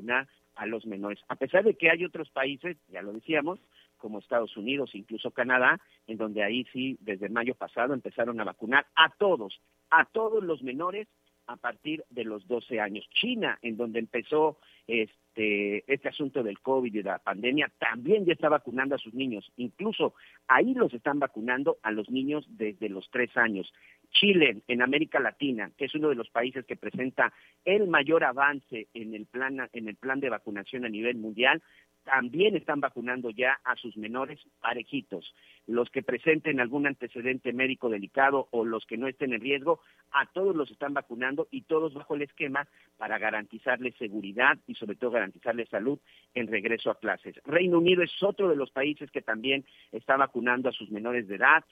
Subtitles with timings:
[0.00, 1.18] Vacunar a los menores.
[1.28, 3.60] A pesar de que hay otros países, ya lo decíamos,
[3.98, 8.86] como Estados Unidos, incluso Canadá, en donde ahí sí, desde mayo pasado empezaron a vacunar
[8.94, 11.06] a todos, a todos los menores
[11.46, 13.04] a partir de los 12 años.
[13.10, 18.32] China, en donde empezó este, este asunto del COVID y de la pandemia, también ya
[18.32, 19.50] está vacunando a sus niños.
[19.56, 20.14] Incluso
[20.46, 23.72] ahí los están vacunando a los niños desde los 3 años.
[24.10, 27.32] Chile, en América Latina, que es uno de los países que presenta
[27.64, 31.62] el mayor avance en el plan, en el plan de vacunación a nivel mundial,
[32.04, 35.34] también están vacunando ya a sus menores parejitos.
[35.66, 40.26] Los que presenten algún antecedente médico delicado o los que no estén en riesgo, a
[40.26, 45.12] todos los están vacunando y todos bajo el esquema para garantizarles seguridad y sobre todo
[45.12, 45.98] garantizarles salud
[46.34, 47.36] en regreso a clases.
[47.44, 51.36] Reino Unido es otro de los países que también está vacunando a sus menores de
[51.36, 51.64] edad.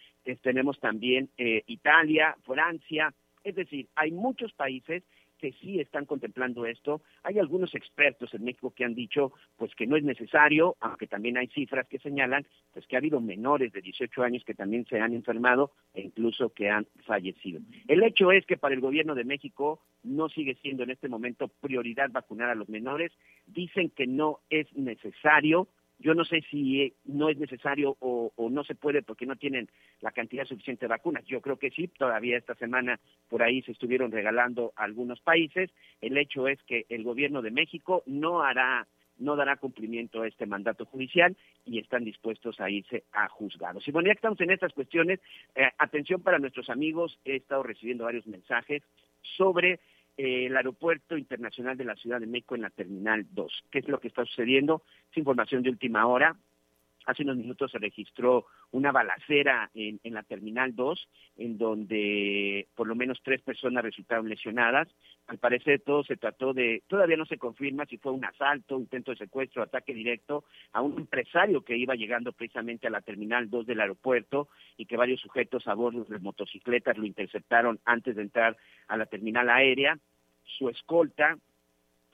[0.42, 3.12] tenemos también eh, Italia, Francia,
[3.44, 5.02] es decir, hay muchos países
[5.38, 7.00] que sí están contemplando esto.
[7.22, 11.38] Hay algunos expertos en México que han dicho pues que no es necesario, aunque también
[11.38, 15.00] hay cifras que señalan pues que ha habido menores de 18 años que también se
[15.00, 17.60] han enfermado e incluso que han fallecido.
[17.86, 21.48] El hecho es que para el gobierno de México no sigue siendo en este momento
[21.48, 23.12] prioridad vacunar a los menores.
[23.46, 25.68] Dicen que no es necesario
[25.98, 29.68] yo no sé si eh, no es necesario o, no se puede porque no tienen
[30.00, 31.24] la cantidad suficiente de vacunas.
[31.26, 35.70] Yo creo que sí, todavía esta semana por ahí se estuvieron regalando algunos países.
[36.00, 38.86] El hecho es que el gobierno de México no hará
[39.18, 43.86] no dará cumplimiento a este mandato judicial y están dispuestos a irse a juzgados.
[43.88, 45.18] Y bueno, ya estamos en estas cuestiones,
[45.56, 48.82] eh, atención para nuestros amigos, he estado recibiendo varios mensajes
[49.36, 49.80] sobre
[50.18, 53.64] el Aeropuerto Internacional de la Ciudad de México en la Terminal 2.
[53.70, 54.82] ¿Qué es lo que está sucediendo?
[55.10, 56.36] Es información de última hora.
[57.08, 61.08] Hace unos minutos se registró una balacera en, en, la Terminal 2,
[61.38, 64.88] en donde por lo menos tres personas resultaron lesionadas.
[65.26, 68.82] Al parecer todo se trató de, todavía no se confirma si fue un asalto, un
[68.82, 73.48] intento de secuestro, ataque directo a un empresario que iba llegando precisamente a la Terminal
[73.48, 78.22] 2 del aeropuerto y que varios sujetos a bordo de motocicletas lo interceptaron antes de
[78.22, 78.54] entrar
[78.86, 79.98] a la terminal aérea
[80.44, 81.38] su escolta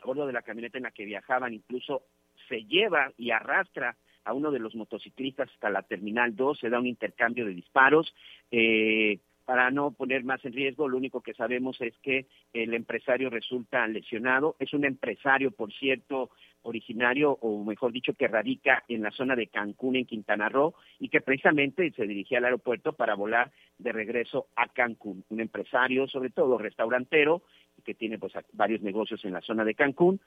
[0.00, 2.04] a bordo de la camioneta en la que viajaban, incluso
[2.48, 6.78] se lleva y arrastra a uno de los motociclistas hasta la terminal 2, se da
[6.78, 8.14] un intercambio de disparos.
[8.50, 13.28] Eh, para no poner más en riesgo, lo único que sabemos es que el empresario
[13.28, 14.56] resulta lesionado.
[14.58, 16.30] Es un empresario, por cierto,
[16.62, 21.10] originario, o mejor dicho, que radica en la zona de Cancún, en Quintana Roo, y
[21.10, 25.24] que precisamente se dirigía al aeropuerto para volar de regreso a Cancún.
[25.28, 27.42] Un empresario, sobre todo restaurantero,
[27.84, 30.20] que tiene pues varios negocios en la zona de Cancún.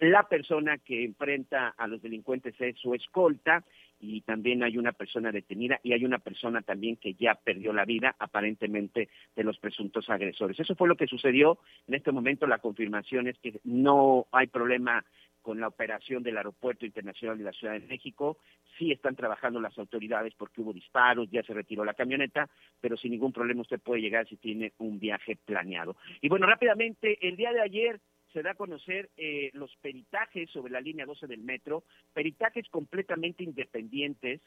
[0.00, 3.62] La persona que enfrenta a los delincuentes es su escolta
[4.00, 7.84] y también hay una persona detenida y hay una persona también que ya perdió la
[7.84, 10.58] vida aparentemente de los presuntos agresores.
[10.58, 11.58] Eso fue lo que sucedió.
[11.86, 15.04] En este momento la confirmación es que no hay problema
[15.42, 18.38] con la operación del Aeropuerto Internacional de la Ciudad de México.
[18.78, 22.48] Sí están trabajando las autoridades porque hubo disparos, ya se retiró la camioneta,
[22.80, 25.96] pero sin ningún problema usted puede llegar si tiene un viaje planeado.
[26.22, 28.00] Y bueno, rápidamente, el día de ayer
[28.32, 33.44] se da a conocer eh, los peritajes sobre la línea 12 del metro, peritajes completamente
[33.44, 34.40] independientes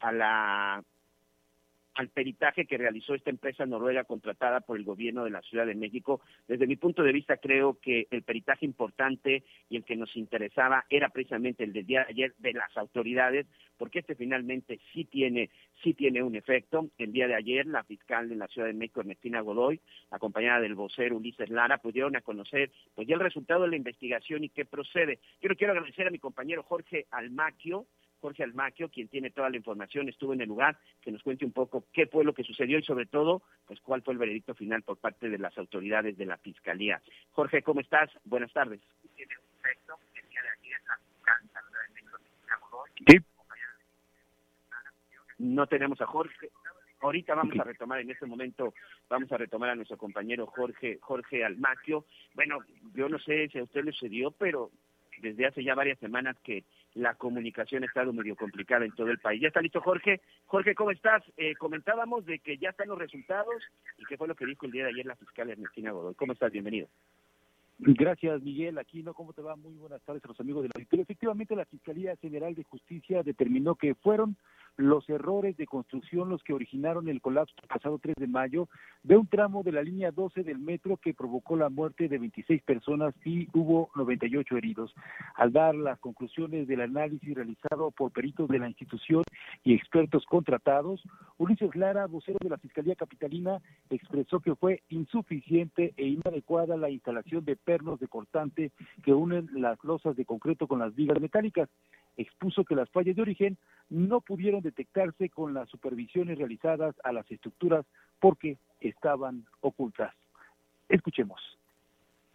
[0.00, 0.84] a la
[1.98, 5.74] al peritaje que realizó esta empresa noruega contratada por el gobierno de la Ciudad de
[5.74, 6.20] México.
[6.46, 10.84] Desde mi punto de vista, creo que el peritaje importante y el que nos interesaba
[10.90, 15.50] era precisamente el del día de ayer de las autoridades, porque este finalmente sí tiene,
[15.82, 16.88] sí tiene un efecto.
[16.98, 19.80] El día de ayer, la fiscal de la Ciudad de México, Ernestina Godoy,
[20.12, 24.44] acompañada del vocero Ulises Lara, pudieron a conocer pues ya el resultado de la investigación
[24.44, 25.18] y qué procede.
[25.42, 27.86] Yo quiero agradecer a mi compañero Jorge Almaquio,
[28.20, 31.52] Jorge Almaquio, quien tiene toda la información, estuvo en el lugar, que nos cuente un
[31.52, 34.82] poco qué fue lo que sucedió y sobre todo, pues cuál fue el veredicto final
[34.82, 37.00] por parte de las autoridades de la Fiscalía.
[37.32, 38.10] Jorge, ¿cómo estás?
[38.24, 38.80] Buenas tardes.
[43.06, 43.16] Sí.
[45.38, 46.50] No tenemos a Jorge.
[47.00, 48.74] Ahorita vamos a retomar en este momento,
[49.08, 52.04] vamos a retomar a nuestro compañero Jorge, Jorge Almaquio.
[52.34, 52.58] Bueno,
[52.94, 54.72] yo no sé si a usted le sucedió, pero
[55.20, 59.18] desde hace ya varias semanas que la comunicación ha estado medio complicada en todo el
[59.18, 59.40] país.
[59.40, 60.20] Ya está listo Jorge.
[60.46, 61.22] Jorge, ¿cómo estás?
[61.36, 63.62] Eh, comentábamos de que ya están los resultados
[63.98, 66.14] y qué fue lo que dijo el día de ayer la fiscal Ernestina Godoy.
[66.14, 66.52] ¿Cómo estás?
[66.52, 66.88] Bienvenido.
[67.78, 68.76] Gracias, Miguel.
[68.78, 69.54] Aquí no, ¿cómo te va?
[69.54, 71.04] Muy buenas tardes a los amigos de la auditorio.
[71.04, 74.36] Efectivamente, la Fiscalía General de Justicia determinó que fueron
[74.78, 78.68] los errores de construcción los que originaron el colapso pasado 3 de mayo
[79.02, 82.62] de un tramo de la línea 12 del metro que provocó la muerte de 26
[82.62, 84.94] personas y hubo 98 heridos.
[85.34, 89.24] Al dar las conclusiones del análisis realizado por peritos de la institución
[89.64, 91.02] y expertos contratados,
[91.38, 93.60] Ulises Lara, vocero de la Fiscalía Capitalina,
[93.90, 98.70] expresó que fue insuficiente e inadecuada la instalación de pernos de cortante
[99.02, 101.68] que unen las losas de concreto con las vigas metálicas.
[102.16, 103.58] Expuso que las fallas de origen
[103.90, 107.84] no pudieron detectarse con las supervisiones realizadas a las estructuras
[108.20, 110.14] porque estaban ocultas.
[110.88, 111.40] Escuchemos.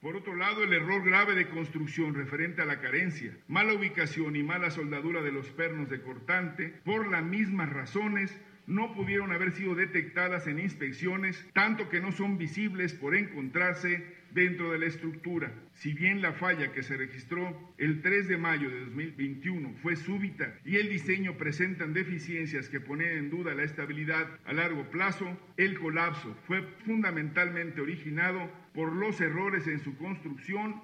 [0.02, 4.44] Por otro lado, el error grave de construcción referente a la carencia, mala ubicación y
[4.44, 8.38] mala soldadura de los pernos de cortante, por las mismas razones,
[8.68, 14.72] no pudieron haber sido detectadas en inspecciones, tanto que no son visibles por encontrarse dentro
[14.72, 15.52] de la estructura.
[15.74, 20.56] Si bien la falla que se registró el 3 de mayo de 2021 fue súbita
[20.66, 25.78] y el diseño presentan deficiencias que ponen en duda la estabilidad a largo plazo, el
[25.80, 30.82] colapso fue fundamentalmente originado por los errores en su construcción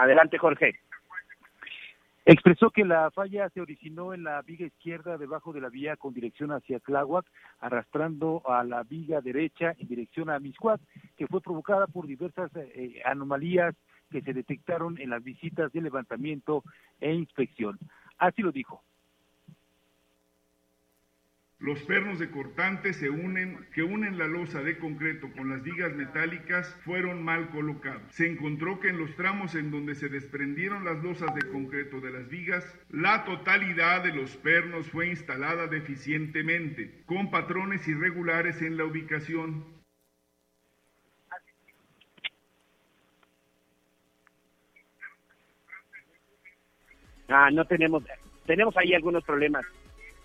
[0.00, 0.80] Adelante, Jorge.
[2.24, 6.12] Expresó que la falla se originó en la viga izquierda debajo de la vía con
[6.12, 7.26] dirección hacia Tláhuac,
[7.60, 10.80] arrastrando a la viga derecha en dirección a Miscuac,
[11.16, 13.74] que fue provocada por diversas eh, anomalías
[14.10, 16.62] que se detectaron en las visitas de levantamiento
[17.00, 17.78] e inspección.
[18.18, 18.82] Así lo dijo.
[21.60, 25.92] Los pernos de cortante se unen, que unen la losa de concreto con las vigas
[25.92, 28.02] metálicas fueron mal colocados.
[28.14, 32.12] Se encontró que en los tramos en donde se desprendieron las losas de concreto de
[32.12, 38.86] las vigas, la totalidad de los pernos fue instalada deficientemente, con patrones irregulares en la
[38.86, 39.62] ubicación.
[47.28, 48.02] Ah, no tenemos,
[48.46, 49.66] tenemos ahí algunos problemas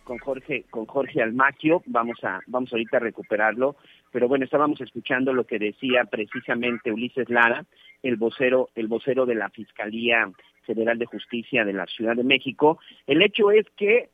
[0.06, 3.76] con Jorge, con Jorge Almaquio, vamos a, vamos ahorita a recuperarlo,
[4.12, 7.66] pero bueno, estábamos escuchando lo que decía precisamente Ulises Lara,
[8.02, 10.32] el vocero, el vocero de la Fiscalía
[10.66, 12.80] Federal de Justicia de la Ciudad de México.
[13.08, 14.10] El hecho es que,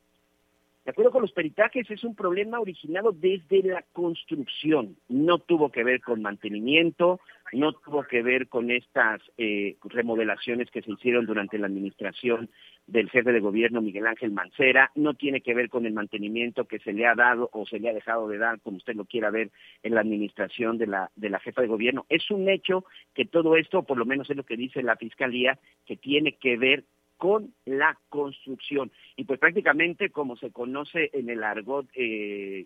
[0.84, 4.98] de acuerdo con los peritajes, es un problema originado desde la construcción.
[5.10, 7.20] No tuvo que ver con mantenimiento,
[7.54, 12.50] no tuvo que ver con estas eh, remodelaciones que se hicieron durante la administración
[12.88, 16.80] del jefe de gobierno Miguel Ángel Mancera, no tiene que ver con el mantenimiento que
[16.80, 19.30] se le ha dado o se le ha dejado de dar, como usted lo quiera
[19.30, 19.52] ver,
[19.84, 22.06] en la administración de la, de la jefa de gobierno.
[22.10, 25.60] Es un hecho que todo esto, por lo menos es lo que dice la Fiscalía,
[25.86, 26.86] que tiene que ver
[27.22, 28.92] con la construcción.
[29.16, 32.66] Y pues prácticamente como se conoce en el argot eh,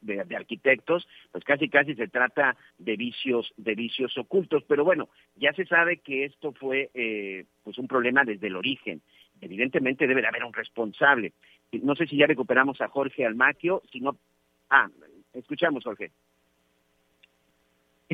[0.00, 4.62] de, arquitectos, pues casi casi se trata de vicios, de vicios ocultos.
[4.68, 9.02] Pero bueno, ya se sabe que esto fue eh, pues un problema desde el origen
[9.40, 11.32] evidentemente debe de haber un responsable.
[11.82, 14.18] No sé si ya recuperamos a Jorge Almaquio, si no...
[14.68, 14.88] Ah,
[15.32, 16.12] escuchamos, Jorge.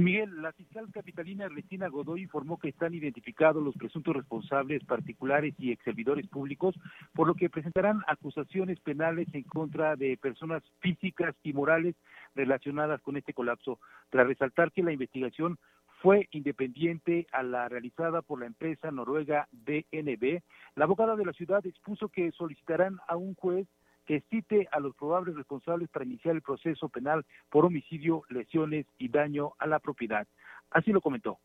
[0.03, 5.73] Miguel, la fiscal capitalina Ernestina Godoy informó que están identificados los presuntos responsables particulares y
[5.73, 6.75] ex servidores públicos,
[7.15, 11.95] por lo que presentarán acusaciones penales en contra de personas físicas y morales
[12.35, 15.59] relacionadas con este colapso, tras resaltar que la investigación
[16.03, 20.43] fue independiente a la realizada por la empresa noruega DNB.
[20.75, 23.67] La abogada de la ciudad expuso que solicitarán a un juez
[24.07, 29.09] que cite a los probables responsables para iniciar el proceso penal por homicidio, lesiones y
[29.09, 30.27] daño a la propiedad.
[30.71, 31.39] Así lo comentó.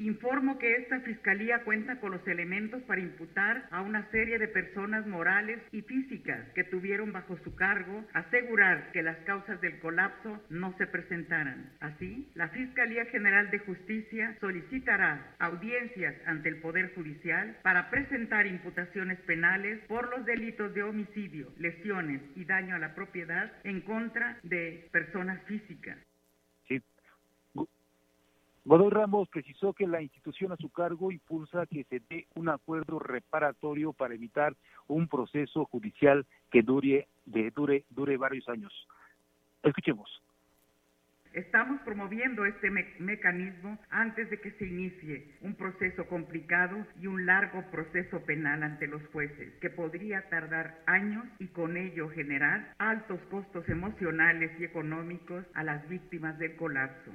[0.00, 5.06] Informo que esta Fiscalía cuenta con los elementos para imputar a una serie de personas
[5.06, 10.74] morales y físicas que tuvieron bajo su cargo asegurar que las causas del colapso no
[10.78, 11.70] se presentaran.
[11.80, 19.20] Así, la Fiscalía General de Justicia solicitará audiencias ante el Poder Judicial para presentar imputaciones
[19.26, 24.88] penales por los delitos de homicidio, lesiones y daño a la propiedad en contra de
[24.92, 25.98] personas físicas.
[28.64, 32.98] Godoy Ramos precisó que la institución a su cargo impulsa que se dé un acuerdo
[32.98, 34.54] reparatorio para evitar
[34.86, 38.72] un proceso judicial que dure, de, dure, dure varios años.
[39.62, 40.22] Escuchemos.
[41.32, 47.62] Estamos promoviendo este mecanismo antes de que se inicie un proceso complicado y un largo
[47.70, 53.68] proceso penal ante los jueces, que podría tardar años y con ello generar altos costos
[53.68, 57.12] emocionales y económicos a las víctimas del colapso.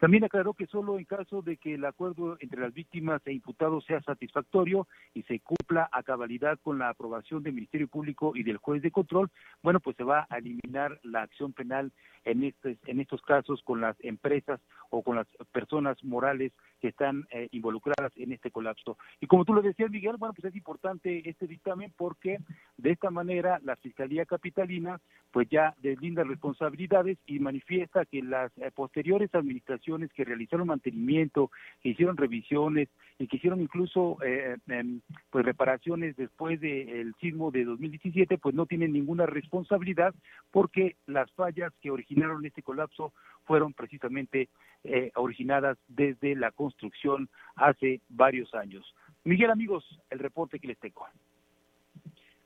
[0.00, 3.84] También aclaró que solo en caso de que el acuerdo entre las víctimas e imputados
[3.84, 8.56] sea satisfactorio y se cumpla a cabalidad con la aprobación del Ministerio Público y del
[8.56, 9.30] juez de control,
[9.62, 11.92] bueno, pues se va a eliminar la acción penal
[12.24, 17.26] en estos, en estos casos con las empresas o con las personas morales que están
[17.30, 18.96] eh, involucradas en este colapso.
[19.20, 22.38] Y como tú lo decías, Miguel, bueno, pues es importante este dictamen porque
[22.78, 24.98] de esta manera la Fiscalía Capitalina
[25.30, 31.50] pues ya deslinda responsabilidades y manifiesta que las eh, posteriores administraciones que realizaron mantenimiento,
[31.82, 37.64] que hicieron revisiones y que hicieron incluso eh, em, pues reparaciones después del sismo de
[37.64, 40.14] 2017, pues no tienen ninguna responsabilidad
[40.50, 43.12] porque las fallas que originaron este colapso
[43.44, 44.48] fueron precisamente
[44.84, 48.94] eh, originadas desde la construcción hace varios años.
[49.24, 51.06] Miguel, amigos, el reporte que les tengo.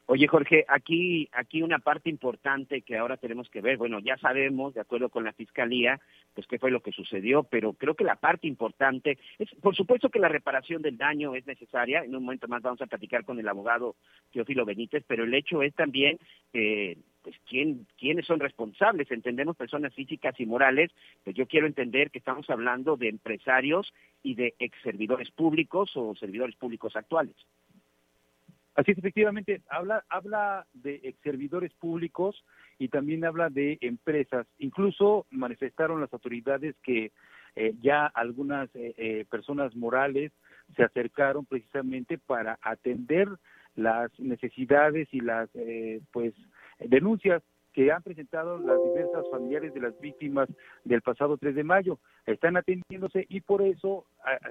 [0.06, 4.75] Oye, Jorge, aquí, aquí una parte importante que ahora tenemos que ver, bueno, ya sabemos,
[4.75, 5.99] de acuerdo con la Fiscalía,
[6.34, 10.11] pues qué fue lo que sucedió, pero creo que la parte importante es, por supuesto
[10.11, 13.38] que la reparación del daño es necesaria, en un momento más vamos a platicar con
[13.38, 13.96] el abogado
[14.30, 16.18] Teófilo Benítez, pero el hecho es también,
[16.52, 20.90] eh, pues, ¿quién, quiénes son responsables, entendemos personas físicas y morales,
[21.23, 23.90] pues yo quiero entender que estamos hablando de empresarios
[24.23, 27.37] y de ex servidores públicos o servidores públicos actuales.
[28.74, 32.44] Así es, efectivamente, habla, habla de ex servidores públicos
[32.78, 34.46] y también habla de empresas.
[34.58, 37.12] Incluso manifestaron las autoridades que
[37.56, 40.32] eh, ya algunas eh, eh, personas morales
[40.74, 43.28] se acercaron precisamente para atender
[43.76, 45.48] las necesidades y las
[46.12, 46.32] pues
[46.78, 47.42] denuncias
[47.74, 50.48] que han presentado las diversas familiares de las víctimas
[50.84, 51.98] del pasado 3 de mayo.
[52.24, 54.06] Están atendiéndose y por eso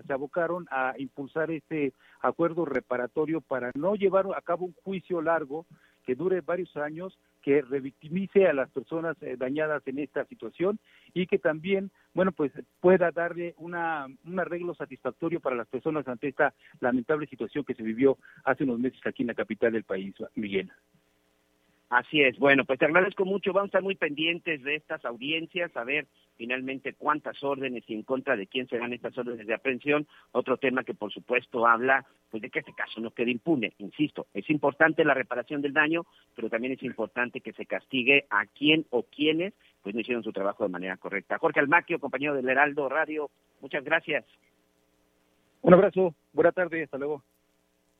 [0.05, 5.65] se abocaron a impulsar este acuerdo reparatorio para no llevar a cabo un juicio largo
[6.05, 10.77] que dure varios años, que revictimice a las personas eh, dañadas en esta situación
[11.13, 12.51] y que también, bueno, pues
[12.81, 17.83] pueda darle una, un arreglo satisfactorio para las personas ante esta lamentable situación que se
[17.83, 20.69] vivió hace unos meses aquí en la capital del país, Miguel.
[21.93, 22.39] Así es.
[22.39, 23.53] Bueno, pues te agradezco mucho.
[23.53, 26.07] Vamos a estar muy pendientes de estas audiencias, a ver
[26.37, 30.07] finalmente cuántas órdenes y en contra de quién se dan estas órdenes de aprehensión.
[30.31, 33.73] Otro tema que, por supuesto, habla pues de que este caso no quede impune.
[33.77, 38.47] Insisto, es importante la reparación del daño, pero también es importante que se castigue a
[38.47, 41.37] quién o quienes pues no hicieron su trabajo de manera correcta.
[41.37, 43.29] Jorge Almaquio, compañero del Heraldo Radio,
[43.61, 44.25] muchas gracias.
[45.61, 47.21] Un abrazo, buena tarde, hasta luego.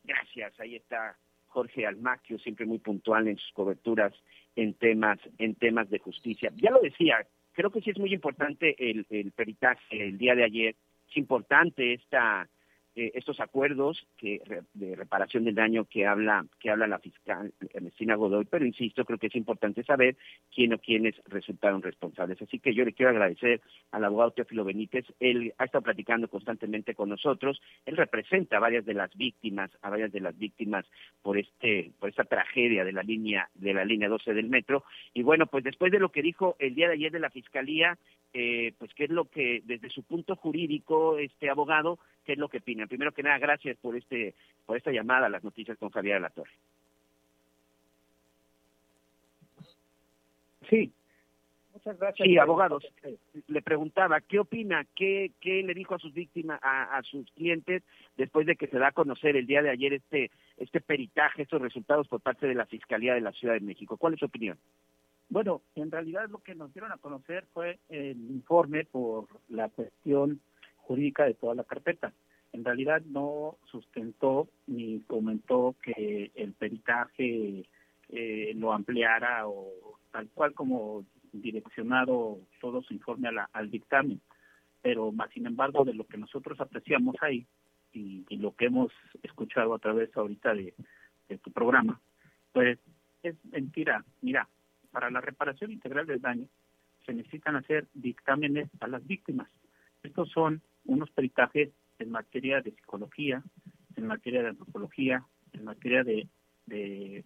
[0.02, 1.16] Gracias, ahí está
[1.54, 4.12] Jorge Almaquio, siempre muy puntual en sus coberturas
[4.56, 6.50] en temas, en temas de justicia.
[6.56, 10.42] Ya lo decía, creo que sí es muy importante el, el peritaje el día de
[10.42, 10.74] ayer,
[11.08, 12.48] es importante esta
[12.96, 14.40] eh, estos acuerdos que,
[14.74, 19.18] de reparación del daño que habla que habla la fiscal Ernestina Godoy, pero insisto, creo
[19.18, 20.16] que es importante saber
[20.54, 22.40] quién o quiénes resultaron responsables.
[22.40, 23.60] Así que yo le quiero agradecer
[23.90, 28.84] al abogado Teófilo Benítez, él ha estado platicando constantemente con nosotros, él representa a varias
[28.84, 30.86] de las víctimas, a varias de las víctimas
[31.22, 34.84] por este por esta tragedia de la línea de la línea 12 del metro.
[35.12, 37.98] Y bueno, pues después de lo que dijo el día de ayer de la fiscalía,
[38.32, 42.48] eh, pues qué es lo que desde su punto jurídico este abogado, qué es lo
[42.48, 44.34] que opina Primero que nada, gracias por este
[44.66, 46.52] por esta llamada a las noticias con Javier La Torre.
[50.68, 50.92] Sí.
[51.72, 52.26] Muchas gracias.
[52.26, 52.84] Sí, abogados.
[53.48, 54.86] Le preguntaba, ¿qué opina?
[54.94, 57.82] ¿Qué, qué le dijo a sus víctimas, a, a, sus clientes,
[58.16, 61.60] después de que se da a conocer el día de ayer este, este peritaje, estos
[61.60, 63.96] resultados por parte de la Fiscalía de la Ciudad de México?
[63.96, 64.56] ¿Cuál es su opinión?
[65.28, 70.40] Bueno, en realidad lo que nos dieron a conocer fue el informe por la cuestión
[70.86, 72.12] jurídica de toda la carpeta
[72.54, 77.64] en realidad no sustentó ni comentó que el peritaje
[78.10, 79.72] eh, lo ampliara o
[80.12, 84.20] tal cual como direccionado todo su informe al dictamen.
[84.82, 87.44] Pero más sin embargo de lo que nosotros apreciamos ahí
[87.92, 88.92] y, lo que hemos
[89.24, 90.74] escuchado a través ahorita de
[91.42, 92.00] tu programa,
[92.52, 92.78] pues
[93.24, 94.04] es mentira.
[94.20, 94.48] Mira,
[94.92, 96.46] para la reparación integral del daño
[97.04, 99.48] se necesitan hacer dictámenes a las víctimas.
[100.04, 103.42] Estos son unos peritajes en materia de psicología,
[103.96, 106.28] en materia de antropología, en materia de,
[106.66, 107.24] de,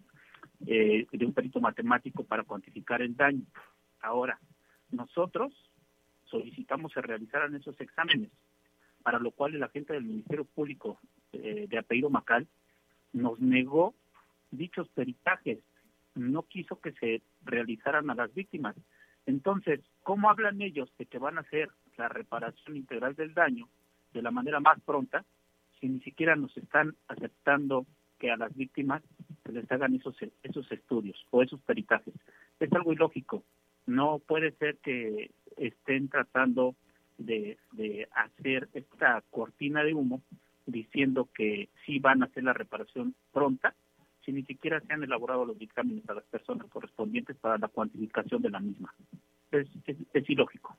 [0.65, 3.43] eh, un perito matemático para cuantificar el daño.
[4.01, 4.39] Ahora,
[4.91, 5.53] nosotros
[6.25, 8.29] solicitamos se realizaran esos exámenes,
[9.01, 10.99] para lo cual el agente del Ministerio Público
[11.33, 12.47] eh, de apellido Macal
[13.13, 13.95] nos negó
[14.51, 15.59] dichos peritajes,
[16.15, 18.75] no quiso que se realizaran a las víctimas.
[19.25, 23.67] Entonces, ¿cómo hablan ellos de que van a hacer la reparación integral del daño
[24.13, 25.23] de la manera más pronta
[25.79, 27.85] si ni siquiera nos están aceptando
[28.17, 29.01] que a las víctimas
[29.45, 32.13] se les hagan esos, esos estudios o esos peritajes.
[32.59, 33.43] Es algo ilógico.
[33.85, 36.75] No puede ser que estén tratando
[37.17, 40.21] de, de hacer esta cortina de humo
[40.65, 43.73] diciendo que sí van a hacer la reparación pronta,
[44.23, 48.41] si ni siquiera se han elaborado los dictámenes a las personas correspondientes para la cuantificación
[48.41, 48.93] de la misma.
[49.51, 49.67] Es,
[50.13, 50.77] es, ilógico.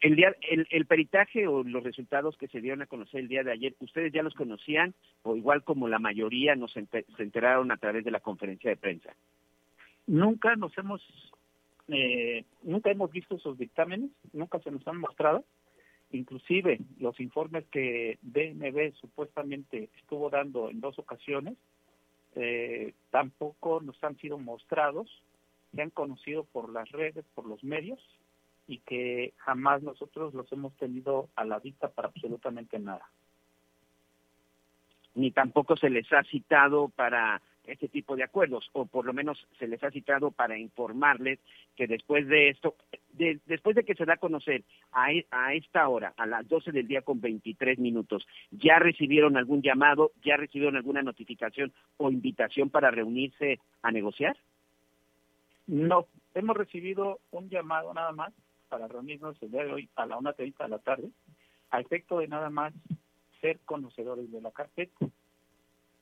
[0.00, 3.42] El, día, el, el, peritaje o los resultados que se dieron a conocer el día
[3.42, 8.04] de ayer, ¿ustedes ya los conocían o igual como la mayoría nos enteraron a través
[8.04, 9.14] de la conferencia de prensa?
[10.06, 11.02] Nunca nos hemos,
[11.88, 15.44] eh, nunca hemos visto esos dictámenes, nunca se nos han mostrado.
[16.12, 21.54] Inclusive los informes que DNB supuestamente estuvo dando en dos ocasiones
[22.34, 25.10] eh, tampoco nos han sido mostrados,
[25.74, 27.98] se han conocido por las redes, por los medios
[28.68, 33.08] y que jamás nosotros los hemos tenido a la vista para absolutamente nada.
[35.14, 39.46] Ni tampoco se les ha citado para este tipo de acuerdos, o por lo menos
[39.58, 41.38] se les ha citado para informarles
[41.76, 42.76] que después de esto,
[43.46, 46.70] después de que se da a conocer a, e, a, esta hora, a las 12
[46.70, 52.70] del día con 23 minutos, ¿ya recibieron algún llamado, ya recibieron alguna notificación o invitación
[52.70, 54.36] para reunirse a negociar?
[55.66, 58.32] No, hemos recibido un llamado nada más
[58.68, 61.10] para reunirnos el día de hoy a la 1.30 de la tarde,
[61.70, 62.72] a efecto de nada más
[63.40, 65.06] ser conocedores de la carpeta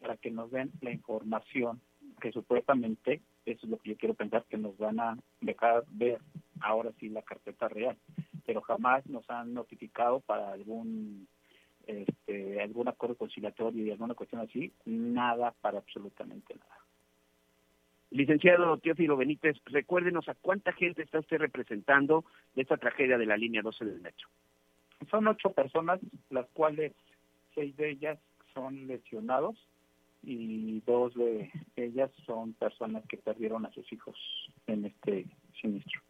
[0.01, 1.81] para que nos den la información
[2.21, 6.21] que supuestamente, eso es lo que yo quiero pensar, que nos van a dejar ver
[6.61, 7.97] ahora sí la carpeta real,
[8.45, 11.29] pero jamás nos han notificado para algún
[11.87, 16.77] este, algún acuerdo conciliatorio y alguna cuestión así, nada para absolutamente nada.
[18.11, 23.37] Licenciado Teófilo Benítez, recuérdenos a cuánta gente está usted representando de esta tragedia de la
[23.37, 24.29] línea 12 del metro.
[25.11, 26.93] Son ocho personas, las cuales
[27.55, 28.19] seis de ellas
[28.55, 29.57] son lesionados
[30.23, 34.17] y dos de ellas son personas que perdieron a sus hijos
[34.67, 35.27] en este
[35.61, 36.01] siniestro.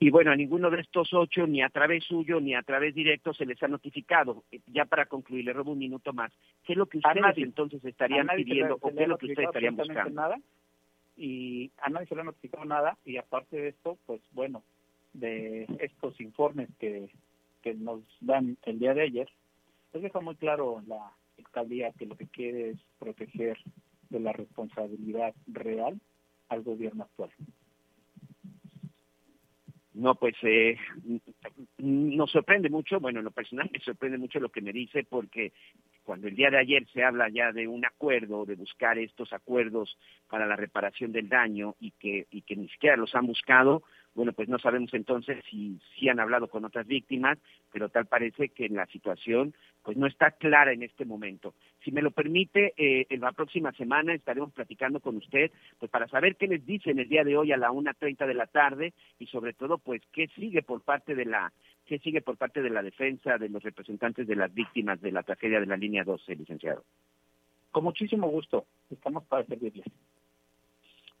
[0.00, 3.34] Y bueno, a ninguno de estos ocho, ni a través suyo, ni a través directo,
[3.34, 4.44] se les ha notificado.
[4.68, 6.32] Ya para concluir, le robo un minuto más.
[6.64, 9.76] ¿Qué es lo que ustedes entonces estarían pidiendo o qué es lo que ustedes estarían
[9.76, 10.10] buscando?
[10.10, 10.38] Nada,
[11.16, 12.96] y a nadie se le ha notificado nada.
[13.04, 14.62] Y aparte de esto, pues bueno,
[15.14, 17.10] de estos informes que,
[17.62, 19.28] que nos dan el día de ayer,
[19.90, 23.58] pues deja muy claro la Fiscalía que lo que quiere es proteger
[24.10, 26.00] de la responsabilidad real
[26.48, 27.30] al gobierno actual.
[29.98, 30.76] No, pues eh,
[31.78, 35.52] nos sorprende mucho, bueno, en lo personal me sorprende mucho lo que me dice porque
[36.04, 39.98] cuando el día de ayer se habla ya de un acuerdo, de buscar estos acuerdos
[40.30, 43.82] para la reparación del daño y que, y que ni siquiera los han buscado,
[44.18, 47.38] bueno, pues no sabemos entonces si, si han hablado con otras víctimas,
[47.70, 49.54] pero tal parece que la situación
[49.84, 51.54] pues no está clara en este momento.
[51.84, 56.08] Si me lo permite, eh, en la próxima semana estaremos platicando con usted pues para
[56.08, 59.26] saber qué les dicen el día de hoy a la 1.30 de la tarde y
[59.26, 61.52] sobre todo pues qué sigue por parte de la
[61.86, 65.22] qué sigue por parte de la defensa de los representantes de las víctimas de la
[65.22, 66.82] tragedia de la línea 12, licenciado.
[67.70, 69.86] Con muchísimo gusto, estamos para servirles.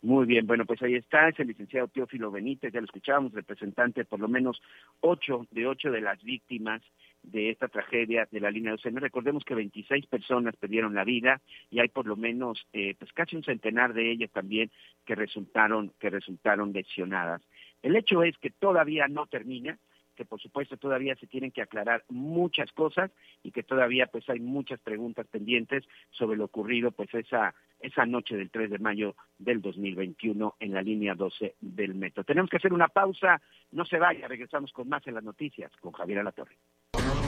[0.00, 4.04] Muy bien, bueno, pues ahí está, es el licenciado Teófilo Benítez, ya lo escuchábamos, representante
[4.04, 4.62] por lo menos
[5.00, 6.82] ocho de ocho de las víctimas
[7.24, 8.90] de esta tragedia de la línea 12.
[8.90, 13.34] recordemos que 26 personas perdieron la vida y hay por lo menos eh, pues casi
[13.34, 14.70] un centenar de ellas también
[15.04, 17.42] que resultaron, que resultaron lesionadas.
[17.82, 19.78] El hecho es que todavía no termina,
[20.18, 23.12] que por supuesto todavía se tienen que aclarar muchas cosas
[23.44, 28.36] y que todavía pues hay muchas preguntas pendientes sobre lo ocurrido pues esa esa noche
[28.36, 32.24] del 3 de mayo del 2021 en la línea 12 del metro.
[32.24, 35.92] Tenemos que hacer una pausa, no se vaya, regresamos con más en las noticias con
[35.92, 36.56] Javier Alatorre.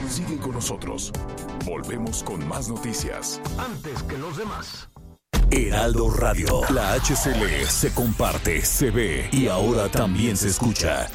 [0.09, 1.13] Sigue con nosotros.
[1.65, 3.41] Volvemos con más noticias.
[3.57, 4.91] Antes que los demás.
[5.49, 11.07] Heraldo Radio, la HCL se comparte, se ve y ahora también se escucha.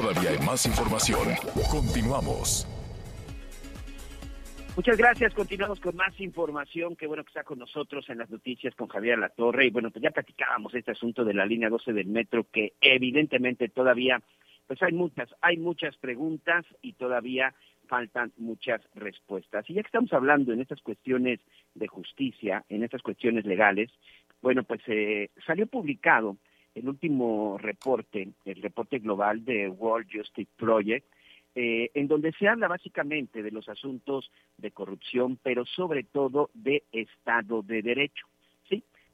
[0.00, 1.26] Todavía hay más información.
[1.72, 2.68] Continuamos.
[4.76, 5.34] Muchas gracias.
[5.34, 6.94] Continuamos con más información.
[6.94, 9.66] Qué bueno que está con nosotros en las noticias con Javier La Torre.
[9.66, 13.68] Y bueno, pues ya platicábamos este asunto de la línea 12 del metro, que evidentemente
[13.70, 14.22] todavía,
[14.68, 17.52] pues hay muchas, hay muchas preguntas y todavía
[17.88, 19.68] faltan muchas respuestas.
[19.68, 21.40] Y ya que estamos hablando en estas cuestiones
[21.74, 23.90] de justicia, en estas cuestiones legales,
[24.42, 26.36] bueno, pues eh, salió publicado
[26.74, 31.06] el último reporte, el reporte global de World Justice Project,
[31.54, 36.84] eh, en donde se habla básicamente de los asuntos de corrupción, pero sobre todo de
[36.92, 38.26] Estado de Derecho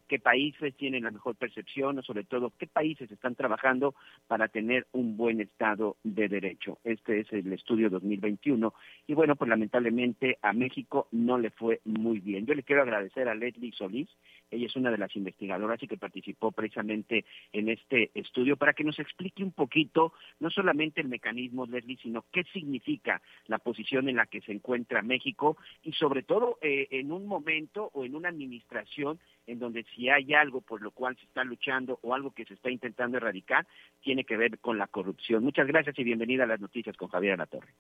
[0.09, 3.95] qué países tienen la mejor percepción o sobre todo qué países están trabajando
[4.27, 6.79] para tener un buen Estado de Derecho.
[6.85, 8.73] Este es el estudio 2021
[9.07, 12.47] y bueno, pues lamentablemente a México no le fue muy bien.
[12.47, 14.09] Yo le quiero agradecer a Leslie Solís,
[14.51, 18.85] ella es una de las investigadoras y que participó precisamente en este estudio para que
[18.85, 24.17] nos explique un poquito, no solamente el mecanismo, Leslie, sino qué significa la posición en
[24.17, 28.29] la que se encuentra México y sobre todo eh, en un momento o en una
[28.29, 32.45] administración en donde si hay algo por lo cual se está luchando o algo que
[32.45, 33.67] se está intentando erradicar,
[34.01, 35.45] tiene que ver con la corrupción.
[35.45, 37.73] Muchas gracias y bienvenida a las noticias con Javier Alatorre.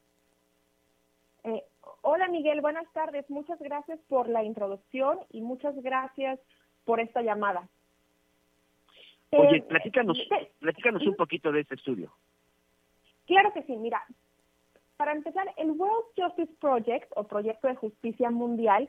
[1.44, 1.62] Eh,
[2.02, 3.28] hola Miguel, buenas tardes.
[3.30, 6.38] Muchas gracias por la introducción y muchas gracias
[6.84, 7.68] por esta llamada.
[9.30, 10.18] Oye, eh, platícanos,
[10.60, 12.12] platícanos un poquito de este estudio.
[13.26, 14.04] Claro que sí, mira,
[14.96, 18.88] para empezar, el World Justice Project o Proyecto de Justicia Mundial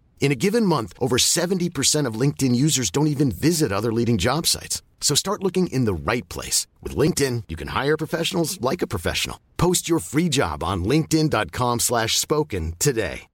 [0.21, 4.45] In a given month, over 70% of LinkedIn users don't even visit other leading job
[4.45, 4.81] sites.
[5.01, 6.67] So start looking in the right place.
[6.81, 9.37] With LinkedIn, you can hire professionals like a professional.
[9.57, 13.27] Post your free job on linkedin.com slash spoken today.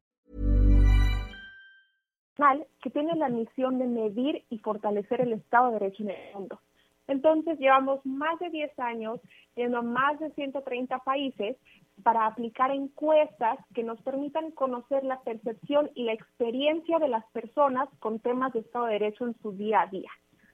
[2.83, 6.59] Que tiene la misión de medir y fortalecer el Estado de Derecho en el mundo.
[7.07, 9.19] Entonces, llevamos más de 10 años
[9.55, 11.57] yendo a más de 130 países
[12.03, 17.89] para aplicar encuestas que nos permitan conocer la percepción y la experiencia de las personas
[17.99, 20.09] con temas de Estado de Derecho en su día a día.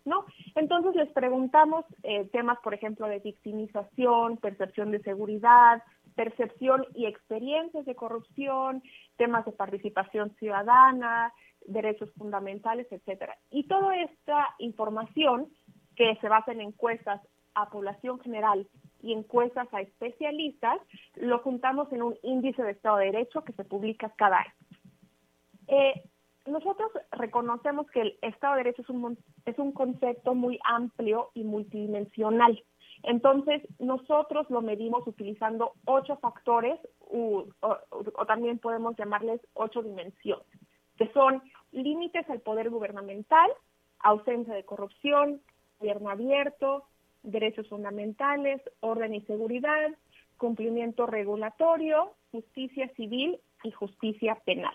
[0.06, 0.26] ¿No?
[0.56, 5.82] Entonces les preguntamos eh, temas, por ejemplo, de victimización, percepción de seguridad,
[6.16, 8.84] percepción y experiencias de corrupción,
[9.16, 11.32] temas de participación ciudadana,
[11.68, 13.38] derechos fundamentales, etcétera.
[13.50, 15.48] Y toda esta información
[15.96, 17.22] que se basa en encuestas
[17.56, 18.68] a población general
[19.02, 20.80] y encuestas a especialistas,
[21.16, 24.54] lo juntamos en un índice de Estado de Derecho que se publica cada año.
[25.68, 26.04] Eh,
[26.46, 31.44] nosotros reconocemos que el Estado de Derecho es un, es un concepto muy amplio y
[31.44, 32.62] multidimensional.
[33.04, 40.46] Entonces, nosotros lo medimos utilizando ocho factores o, o, también podemos llamarles ocho dimensiones,
[40.98, 43.50] que son límites al poder gubernamental,
[44.00, 45.42] ausencia de corrupción,
[45.80, 46.86] gobierno abierto,
[47.24, 49.92] derechos fundamentales, orden y seguridad,
[50.38, 54.74] cumplimiento regulatorio, justicia civil y justicia penal.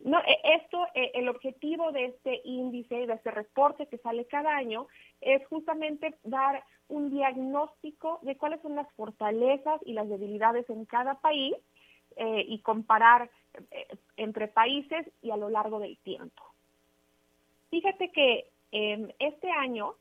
[0.00, 4.56] No, e, esto, e, el objetivo de este índice, de este reporte que sale cada
[4.56, 4.86] año,
[5.20, 11.14] es justamente dar un diagnóstico de cuáles son las fortalezas y las debilidades en cada
[11.20, 11.54] país
[12.16, 13.30] eh, y comparar
[13.70, 16.42] eh, entre países y a lo largo del tiempo.
[17.70, 19.94] Fíjate que eh, este año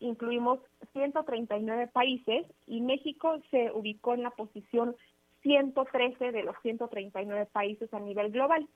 [0.00, 0.60] incluimos
[0.92, 4.96] 139 países y México se ubicó en la posición
[5.42, 8.66] 113 de los 139 países a nivel global.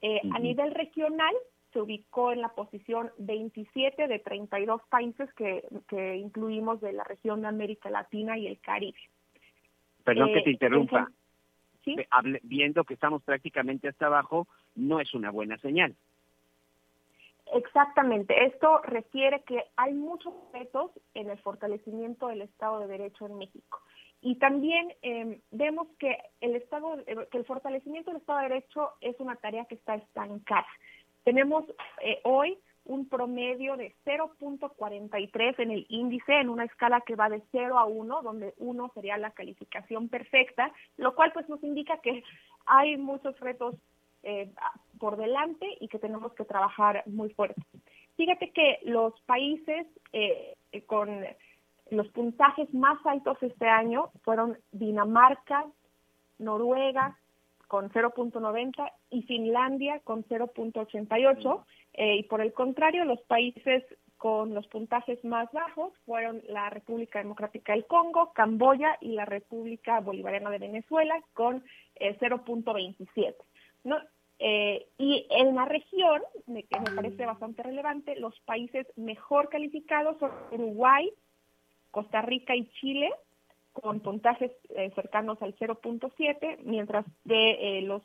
[0.00, 1.34] Eh, a nivel regional
[1.72, 7.42] se ubicó en la posición 27 de 32 países que, que incluimos de la región
[7.42, 8.98] de América Latina y el Caribe.
[10.04, 11.08] Perdón que te eh, interrumpa.
[11.84, 11.96] ¿Sí?
[12.42, 14.46] Viendo que estamos prácticamente hasta abajo,
[14.76, 15.96] no es una buena señal.
[17.52, 18.46] Exactamente.
[18.46, 23.80] Esto refiere que hay muchos retos en el fortalecimiento del Estado de Derecho en México.
[24.22, 28.92] Y también em, vemos que el Estado, eh, que el fortalecimiento del Estado de Derecho
[29.00, 30.66] es una tarea que está estancada.
[31.24, 31.64] Tenemos
[32.02, 37.42] eh, hoy un promedio de 0.43 en el índice, en una escala que va de
[37.52, 42.24] 0 a 1, donde 1 sería la calificación perfecta, lo cual pues nos indica que
[42.66, 43.74] hay muchos retos
[44.22, 44.50] eh,
[44.98, 47.60] por delante y que tenemos que trabajar muy fuerte.
[48.16, 50.54] Fíjate que los países eh,
[50.86, 51.24] con
[51.90, 55.66] los puntajes más altos este año fueron Dinamarca,
[56.38, 57.18] Noruega
[57.66, 61.64] con 0.90 y Finlandia con 0.88.
[61.94, 63.82] Eh, y por el contrario, los países
[64.18, 70.00] con los puntajes más bajos fueron la República Democrática del Congo, Camboya y la República
[70.00, 71.64] Bolivariana de Venezuela con
[71.98, 73.34] 0.27.
[73.84, 73.98] Eh, ¿no?
[74.44, 80.32] Eh, y en la región, que me parece bastante relevante, los países mejor calificados son
[80.50, 81.12] Uruguay,
[81.92, 83.10] Costa Rica y Chile,
[83.72, 88.02] con puntajes eh, cercanos al 0.7, mientras de eh, los,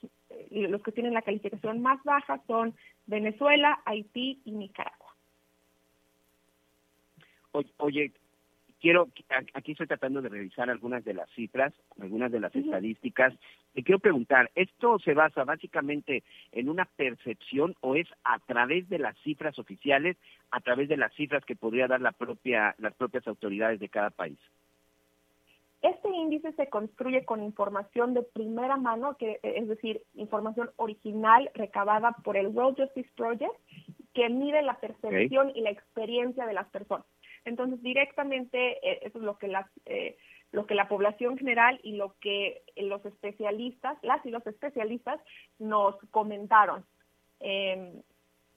[0.51, 2.75] los que tienen la calificación más baja son
[3.07, 5.15] Venezuela, Haití y Nicaragua.
[7.77, 8.13] Oye,
[8.79, 9.09] quiero,
[9.53, 13.33] aquí estoy tratando de revisar algunas de las cifras, algunas de las estadísticas.
[13.73, 18.99] Te quiero preguntar, ¿esto se basa básicamente en una percepción o es a través de
[18.99, 20.17] las cifras oficiales,
[20.51, 24.09] a través de las cifras que podría dar la propia, las propias autoridades de cada
[24.09, 24.39] país?
[25.81, 32.15] Este índice se construye con información de primera mano, que es decir, información original recabada
[32.23, 33.53] por el World Justice Project,
[34.13, 37.05] que mide la percepción y la experiencia de las personas.
[37.45, 39.67] Entonces, directamente, eh, eso es lo que las...
[39.85, 40.17] Eh,
[40.53, 45.19] lo que la población general y lo que los especialistas, las y los especialistas
[45.59, 46.85] nos comentaron.
[47.41, 48.01] Em,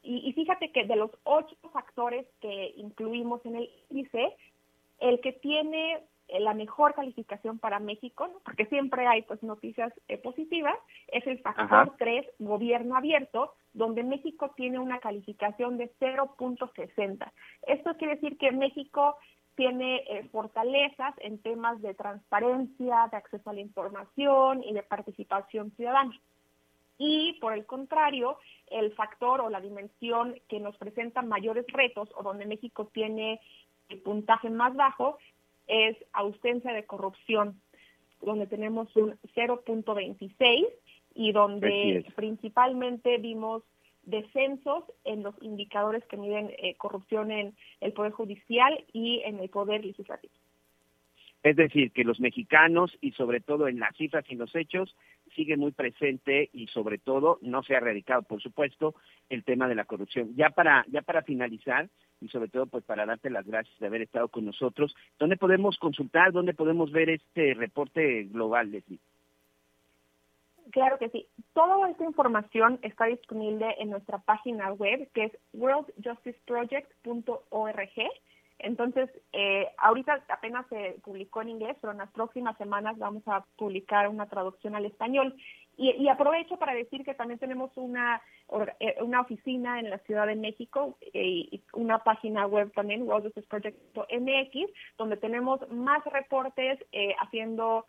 [0.03, 4.37] y, y, fíjate que de los ocho factores que incluimos en el índice,
[5.01, 6.03] el que tiene eh,
[6.39, 10.77] la mejor calificación para México, porque siempre hay pues noticias eh, positivas,
[11.09, 17.33] es el factor 3, gobierno abierto, donde México tiene una calificación de 0.60.
[17.67, 19.17] Esto quiere decir que México
[19.57, 25.73] tiene eh, fortalezas en temas de transparencia, de acceso a la información y de participación
[25.73, 26.19] ciudadana.
[26.97, 32.23] Y por el contrario, el factor o la dimensión que nos presenta mayores retos o
[32.23, 33.41] donde México tiene
[33.89, 35.19] el puntaje más bajo
[35.71, 37.61] es ausencia de corrupción,
[38.21, 40.67] donde tenemos un 0.26
[41.15, 43.63] y donde principalmente vimos
[44.03, 49.49] descensos en los indicadores que miden eh, corrupción en el Poder Judicial y en el
[49.49, 50.35] Poder Legislativo.
[51.43, 54.95] Es decir, que los mexicanos y sobre todo en las cifras y los hechos
[55.35, 58.95] sigue muy presente y sobre todo no se ha erradicado, por supuesto,
[59.31, 60.35] el tema de la corrupción.
[60.37, 61.89] Ya para ya para finalizar
[62.21, 65.79] y sobre todo pues para darte las gracias de haber estado con nosotros, ¿dónde podemos
[65.79, 68.99] consultar, dónde podemos ver este reporte global, Leslie?
[70.71, 71.27] Claro que sí.
[71.53, 77.91] Toda esta información está disponible en nuestra página web que es worldjusticeproject.org
[78.63, 83.45] entonces, eh, ahorita apenas se publicó en inglés, pero en las próximas semanas vamos a
[83.57, 85.35] publicar una traducción al español.
[85.77, 88.21] Y, aprovecho para decir que también tenemos una,
[88.81, 94.73] eh, una oficina en la Ciudad de México eh, y una página web también, worldjusticeproject.mx,
[94.99, 96.79] donde tenemos más reportes
[97.21, 97.87] haciendo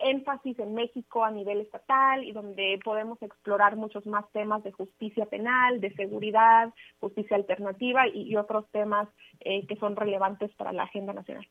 [0.00, 5.26] énfasis en México a nivel estatal y donde podemos explorar muchos más temas de justicia
[5.26, 9.08] penal, de seguridad, justicia alternativa y, otros temas
[9.40, 11.46] eh, que son relevantes para la agenda nacional.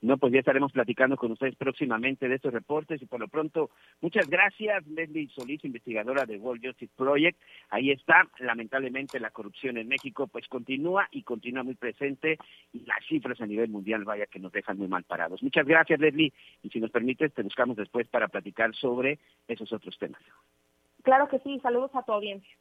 [0.00, 3.70] No, pues ya estaremos platicando con ustedes próximamente de estos reportes y por lo pronto,
[4.00, 7.36] muchas gracias, Leslie Solís, investigadora de World Justice Project.
[7.70, 12.38] Ahí está, lamentablemente la corrupción en México pues continúa y continúa muy presente
[12.72, 15.42] y las cifras a nivel mundial vaya que nos dejan muy mal parados.
[15.42, 16.32] Muchas gracias, Leslie,
[16.62, 20.22] y si nos permites te buscamos después para platicar sobre esos otros temas.
[21.02, 22.56] Claro que sí, saludos a tu audiencia.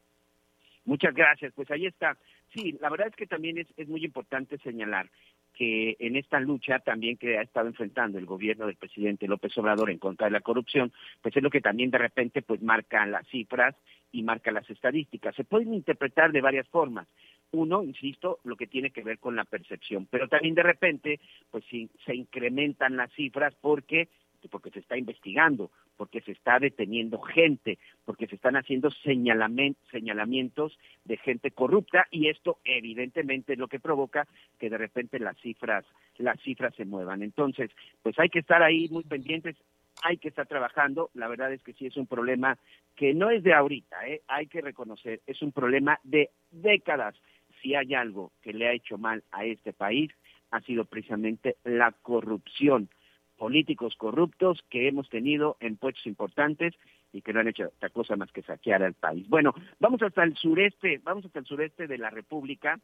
[0.86, 2.18] Muchas gracias, pues ahí está.
[2.56, 5.10] Sí, la verdad es que también es, es muy importante señalar
[5.58, 9.90] que en esta lucha también que ha estado enfrentando el gobierno del presidente López Obrador
[9.90, 13.28] en contra de la corrupción, pues es lo que también de repente pues marca las
[13.28, 13.76] cifras
[14.12, 15.36] y marca las estadísticas.
[15.36, 17.08] Se pueden interpretar de varias formas.
[17.52, 21.64] Uno, insisto, lo que tiene que ver con la percepción, pero también de repente pues
[21.72, 24.10] si se incrementan las cifras porque
[24.50, 31.18] porque se está investigando, porque se está deteniendo gente, porque se están haciendo señalamientos de
[31.18, 34.28] gente corrupta y esto evidentemente es lo que provoca
[34.60, 35.86] que de repente las cifras
[36.18, 37.22] las cifras se muevan.
[37.24, 37.72] Entonces,
[38.02, 39.56] pues hay que estar ahí muy pendientes,
[40.04, 41.10] hay que estar trabajando.
[41.14, 42.58] La verdad es que sí es un problema
[42.96, 44.22] que no es de ahorita, ¿eh?
[44.28, 47.16] hay que reconocer, es un problema de décadas.
[47.62, 50.12] Si hay algo que le ha hecho mal a este país,
[50.52, 52.90] ha sido precisamente la corrupción
[53.38, 56.74] políticos corruptos que hemos tenido en puestos importantes
[57.14, 59.28] y que no han hecho otra cosa más que saquear al país.
[59.30, 62.80] Bueno, vamos hasta el sureste, vamos hasta el sureste de la República,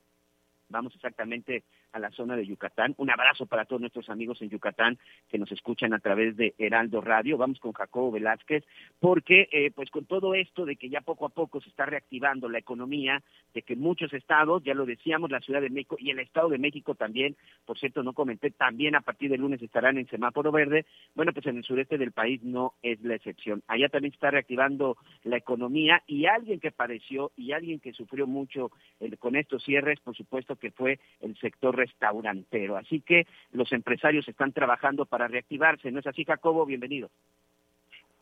[0.70, 1.64] vamos exactamente
[1.94, 2.94] a la zona de Yucatán.
[2.98, 4.98] Un abrazo para todos nuestros amigos en Yucatán
[5.30, 7.38] que nos escuchan a través de Heraldo Radio.
[7.38, 8.66] Vamos con Jacobo Velázquez,
[9.00, 12.50] porque eh, pues con todo esto de que ya poco a poco se está reactivando
[12.50, 13.22] la economía,
[13.54, 16.58] de que muchos estados, ya lo decíamos, la Ciudad de México y el Estado de
[16.58, 20.86] México también, por cierto, no comenté, también a partir del lunes estarán en semáforo verde.
[21.16, 23.62] Bueno, pues en el sureste del país no es la excepción.
[23.68, 28.28] Allá también se está reactivando la economía y alguien que padeció y alguien que sufrió
[28.28, 32.78] mucho eh, con estos cierres, por supuesto que fue el sector restaurantero.
[32.78, 35.92] Así que los empresarios están trabajando para reactivarse.
[35.92, 36.66] ¿No es así, Jacobo?
[36.66, 37.10] Bienvenido.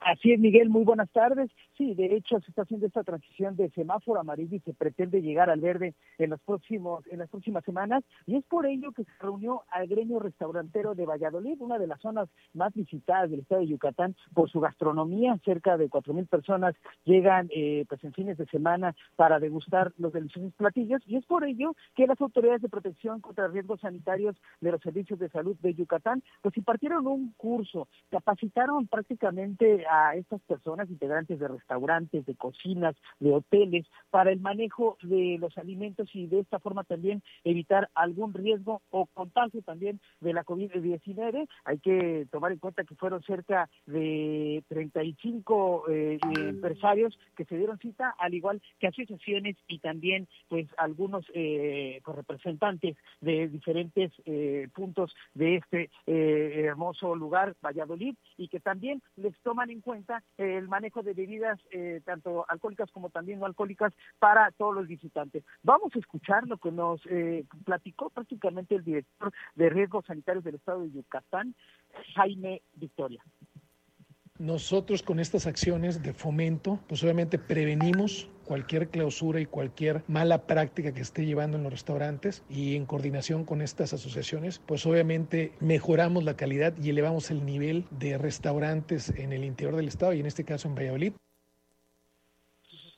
[0.01, 1.51] Así es, Miguel, muy buenas tardes.
[1.77, 5.51] Sí, de hecho se está haciendo esta transición de semáforo amarillo y se pretende llegar
[5.51, 9.11] al verde en los próximos en las próximas semanas y es por ello que se
[9.19, 13.67] reunió al gremio restaurantero de Valladolid, una de las zonas más visitadas del estado de
[13.67, 15.37] Yucatán por su gastronomía.
[15.45, 16.73] Cerca de cuatro mil personas
[17.05, 21.43] llegan eh, pues en fines de semana para degustar los deliciosos platillos y es por
[21.43, 25.75] ello que las autoridades de protección contra riesgos sanitarios de los servicios de salud de
[25.75, 32.95] Yucatán pues impartieron un curso, capacitaron prácticamente a estas personas, integrantes de restaurantes, de cocinas,
[33.19, 38.33] de hoteles, para el manejo de los alimentos y de esta forma también evitar algún
[38.33, 41.45] riesgo o contagio también de la COVID-19.
[41.65, 47.77] Hay que tomar en cuenta que fueron cerca de 35 eh, empresarios que se dieron
[47.79, 54.69] cita, al igual que asociaciones y también pues algunos eh, pues, representantes de diferentes eh,
[54.73, 61.03] puntos de este hermoso lugar, Valladolid, y que también les toman en cuenta el manejo
[61.03, 65.43] de bebidas eh, tanto alcohólicas como también no alcohólicas para todos los visitantes.
[65.63, 70.55] Vamos a escuchar lo que nos eh, platicó prácticamente el director de riesgos sanitarios del
[70.55, 71.55] estado de Yucatán,
[72.15, 73.23] Jaime Victoria.
[74.41, 80.95] Nosotros con estas acciones de fomento, pues obviamente prevenimos cualquier clausura y cualquier mala práctica
[80.95, 86.23] que esté llevando en los restaurantes y en coordinación con estas asociaciones, pues obviamente mejoramos
[86.23, 90.25] la calidad y elevamos el nivel de restaurantes en el interior del estado y en
[90.25, 91.13] este caso en Valladolid.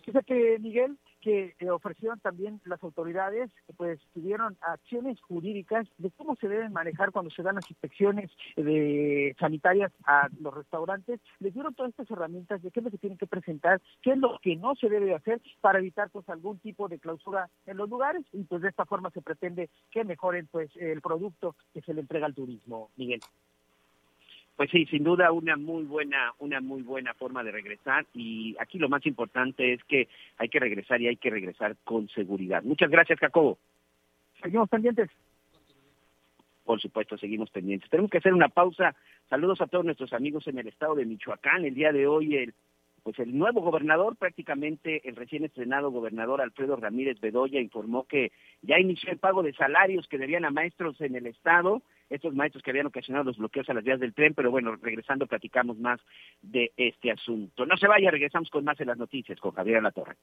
[0.06, 6.50] Fíjate, Miguel, que eh, ofrecieron también las autoridades, pues tuvieron acciones jurídicas de cómo se
[6.50, 11.92] deben manejar cuando se dan las inspecciones de sanitarias a los restaurantes, les dieron todas
[11.92, 14.76] estas herramientas de qué es lo que tienen que presentar, qué es lo que no
[14.76, 18.62] se debe hacer para evitar pues algún tipo de clausura en los lugares y pues
[18.62, 22.36] de esta forma se pretende que mejoren pues el producto que se le entrega al
[22.36, 23.22] turismo, Miguel.
[24.56, 28.78] Pues sí, sin duda una muy buena, una muy buena forma de regresar y aquí
[28.78, 32.62] lo más importante es que hay que regresar y hay que regresar con seguridad.
[32.64, 33.58] Muchas gracias, Jacobo.
[34.42, 35.10] Seguimos pendientes.
[36.64, 37.90] Por supuesto, seguimos pendientes.
[37.90, 38.96] Tenemos que hacer una pausa.
[39.30, 41.66] Saludos a todos nuestros amigos en el estado de Michoacán.
[41.66, 42.54] El día de hoy el
[43.04, 48.80] pues el nuevo gobernador, prácticamente el recién estrenado gobernador Alfredo Ramírez Bedoya, informó que ya
[48.80, 52.72] inició el pago de salarios que debían a maestros en el Estado estos maestros que
[52.72, 56.00] habían ocasionado los bloqueos a las vías del tren, pero bueno, regresando platicamos más
[56.42, 57.66] de este asunto.
[57.66, 60.16] No se vaya, regresamos con más en las noticias con Javier Torre.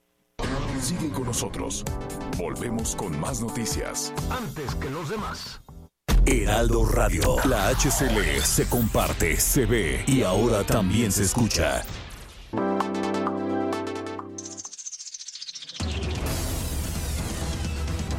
[0.79, 1.85] Sigue con nosotros.
[2.39, 4.15] Volvemos con más noticias.
[4.31, 5.63] Antes que los demás.
[6.27, 11.83] Heraldo Radio, la HCL se comparte, se ve y ahora también se escucha.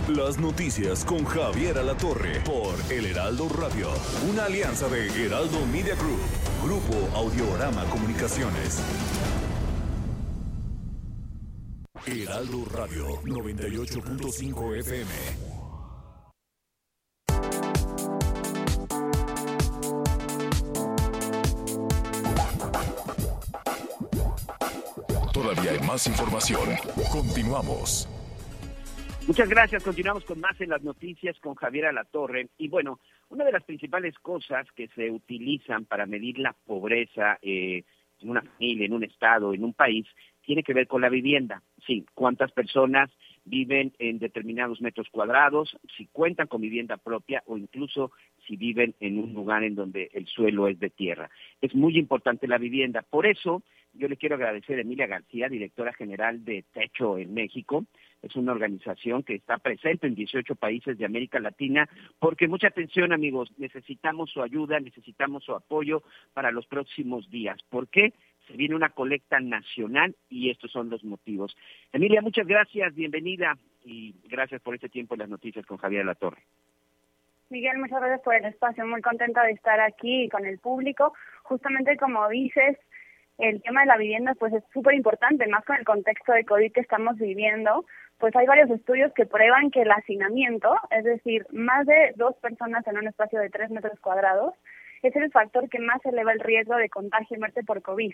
[0.08, 3.90] Las noticias con Javier Alatorre por El Heraldo Radio,
[4.30, 6.20] una alianza de Heraldo Media Group,
[6.64, 8.82] Grupo Audiorama Comunicaciones.
[12.06, 15.51] Heraldo Radio 98.5 FM.
[25.92, 26.62] Más información.
[27.12, 28.08] Continuamos.
[29.28, 29.84] Muchas gracias.
[29.84, 32.48] Continuamos con más en las noticias con Javier Alatorre.
[32.58, 37.84] Y bueno, una de las principales cosas que se utilizan para medir la pobreza eh,
[38.22, 40.08] en una familia, en un estado, en un país,
[40.46, 41.62] tiene que ver con la vivienda.
[41.86, 43.10] Sí, cuántas personas
[43.46, 48.12] viven en determinados metros cuadrados, si cuentan con vivienda propia o incluso
[48.48, 51.30] si viven en un lugar en donde el suelo es de tierra.
[51.62, 53.02] Es muy importante la vivienda.
[53.02, 57.86] Por eso yo le quiero agradecer a Emilia García, directora general de Techo en México,
[58.22, 63.14] es una organización que está presente en 18 países de América Latina, porque mucha atención
[63.14, 67.58] amigos, necesitamos su ayuda, necesitamos su apoyo para los próximos días.
[67.70, 68.14] ¿Por qué?
[68.48, 71.56] Se viene una colecta nacional y estos son los motivos.
[71.94, 76.42] Emilia, muchas gracias, bienvenida y gracias por este tiempo en las noticias con Javier Latorre.
[77.50, 81.14] Miguel, muchas gracias por el espacio, muy contenta de estar aquí con el público.
[81.44, 82.78] Justamente como dices,
[83.38, 86.72] el tema de la vivienda pues es súper importante, más con el contexto de COVID
[86.72, 87.86] que estamos viviendo,
[88.20, 92.86] pues hay varios estudios que prueban que el hacinamiento, es decir, más de dos personas
[92.88, 94.54] en un espacio de tres metros cuadrados,
[95.10, 98.14] es el factor que más eleva el riesgo de contagio y muerte por COVID,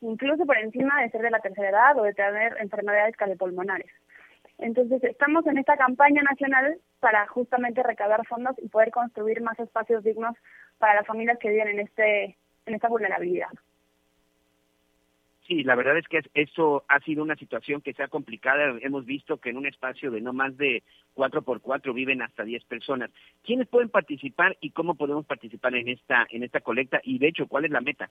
[0.00, 3.90] incluso por encima de ser de la tercera edad o de tener enfermedades cardiopulmonares.
[4.58, 10.02] Entonces, estamos en esta campaña nacional para justamente recaudar fondos y poder construir más espacios
[10.02, 10.34] dignos
[10.78, 12.36] para las familias que viven en, este,
[12.66, 13.50] en esta vulnerabilidad.
[15.48, 18.76] Sí, la verdad es que eso ha sido una situación que se ha complicado.
[18.82, 20.82] Hemos visto que en un espacio de no más de
[21.14, 23.10] cuatro por cuatro viven hasta diez personas.
[23.42, 27.00] ¿Quiénes pueden participar y cómo podemos participar en esta en esta colecta?
[27.02, 28.10] Y de hecho, ¿cuál es la meta?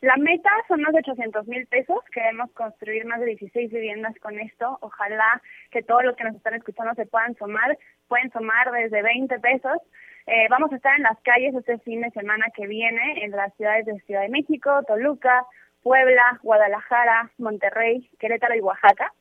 [0.00, 1.98] La meta son más de 800 mil pesos.
[2.12, 4.78] Queremos construir más de 16 viviendas con esto.
[4.80, 7.78] Ojalá que todos los que nos están escuchando se puedan sumar.
[8.08, 9.78] Pueden sumar desde 20 pesos.
[10.26, 13.54] Eh, vamos a estar en las calles este fin de semana que viene en las
[13.54, 15.46] ciudades de Ciudad de México, Toluca,
[15.88, 19.14] Puebla, Guadalajara, Monterrey, Querétaro y Oaxaca.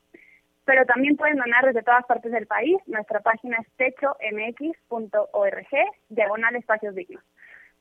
[0.65, 2.75] Pero también pueden donar desde todas partes del país.
[2.87, 5.67] Nuestra página es techomx.org,
[6.09, 7.23] diagonal espacios dignos.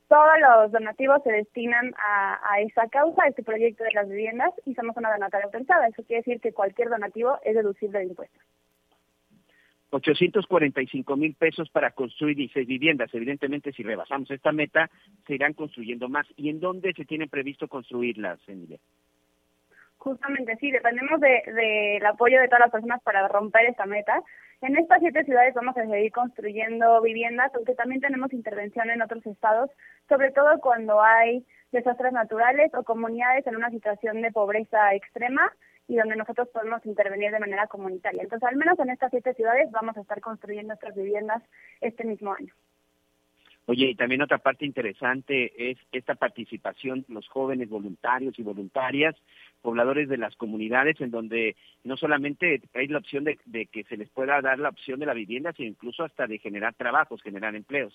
[0.07, 4.73] Todos los donativos se destinan a, esa causa, a este proyecto de las viviendas, y
[4.73, 5.89] somos una donataria autorizada.
[5.89, 8.41] Eso quiere decir que cualquier donativo es deducible de impuestos.
[9.89, 13.13] 845 mil pesos para construir 16 viviendas.
[13.13, 14.89] Evidentemente, si rebasamos esta meta,
[15.25, 16.27] se irán construyendo más.
[16.35, 18.79] ¿Y en dónde se tiene previsto construirlas, Emilia?
[19.97, 24.21] Justamente sí, dependemos del de, apoyo de todas las personas para romper esta meta.
[24.61, 29.25] En estas siete ciudades vamos a seguir construyendo viviendas, aunque también tenemos intervención en otros
[29.25, 29.69] estados,
[30.07, 35.51] sobre todo cuando hay desastres naturales o comunidades en una situación de pobreza extrema
[35.87, 38.21] y donde nosotros podemos intervenir de manera comunitaria.
[38.21, 41.41] Entonces, al menos en estas siete ciudades vamos a estar construyendo nuestras viviendas
[41.81, 42.53] este mismo año.
[43.69, 49.13] Oye, y también otra parte interesante es esta participación de los jóvenes voluntarios y voluntarias,
[49.61, 53.97] pobladores de las comunidades, en donde no solamente hay la opción de, de que se
[53.97, 57.55] les pueda dar la opción de la vivienda, sino incluso hasta de generar trabajos, generar
[57.55, 57.93] empleos.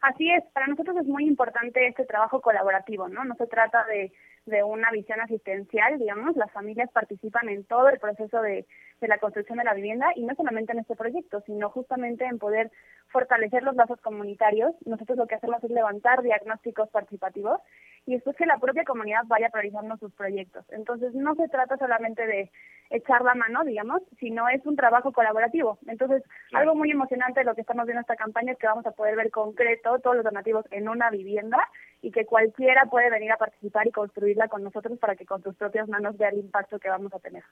[0.00, 3.24] Así es, para nosotros es muy importante este trabajo colaborativo, ¿no?
[3.24, 4.12] No se trata de,
[4.46, 8.66] de una visión asistencial, digamos, las familias participan en todo el proceso de,
[9.00, 12.38] de la construcción de la vivienda y no solamente en este proyecto, sino justamente en
[12.38, 12.70] poder
[13.08, 14.74] fortalecer los lazos comunitarios.
[14.84, 17.60] Nosotros lo que hacemos es levantar diagnósticos participativos
[18.06, 20.64] y después que la propia comunidad vaya priorizando sus proyectos.
[20.70, 22.50] Entonces, no se trata solamente de
[22.90, 25.78] echar la mano, digamos, sino es un trabajo colaborativo.
[25.86, 26.22] Entonces,
[26.52, 29.16] algo muy emocionante de lo que estamos viendo esta campaña es que vamos a poder
[29.16, 31.58] ver concreto todos los donativos en una vivienda
[32.02, 33.90] y que cualquiera puede venir a participar y
[34.34, 37.18] construirla con nosotros para que con sus propias manos vea el impacto que vamos a
[37.18, 37.42] tener.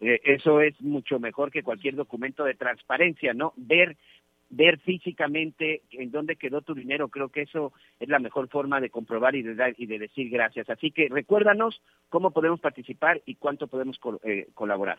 [0.00, 3.52] Eh, eso es mucho mejor que cualquier documento de transparencia, ¿no?
[3.56, 3.96] Ver
[4.50, 8.88] ver físicamente en dónde quedó tu dinero, creo que eso es la mejor forma de
[8.88, 10.70] comprobar y de dar y de decir gracias.
[10.70, 14.96] Así que recuérdanos cómo podemos participar y cuánto podemos eh, colaborar.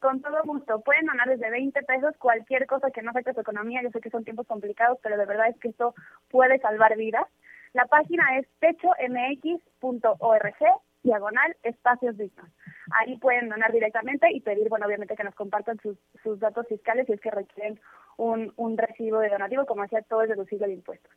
[0.00, 0.80] Con todo gusto.
[0.80, 3.80] Pueden donar desde 20 pesos cualquier cosa que no afecte su economía.
[3.84, 5.94] Yo sé que son tiempos complicados, pero de verdad es que esto
[6.28, 7.28] puede salvar vidas.
[7.72, 9.58] La página es techomx.org
[11.02, 12.50] diagonal espacios dignos.
[12.98, 15.98] Ahí pueden donar directamente y pedir, bueno, obviamente que nos compartan sus,
[16.40, 17.80] datos fiscales si es que requieren
[18.16, 21.12] un, un recibo de donativo, como hacía todo es deducible de impuestos.